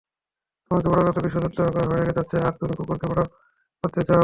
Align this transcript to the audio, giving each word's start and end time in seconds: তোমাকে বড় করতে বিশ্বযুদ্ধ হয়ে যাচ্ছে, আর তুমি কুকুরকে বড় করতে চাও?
তোমাকে 0.71 0.87
বড় 0.89 1.01
করতে 1.05 1.21
বিশ্বযুদ্ধ 1.21 1.57
হয়ে 1.91 2.15
যাচ্ছে, 2.17 2.37
আর 2.47 2.53
তুমি 2.59 2.73
কুকুরকে 2.77 3.07
বড় 3.11 3.21
করতে 3.83 4.01
চাও? 4.03 4.19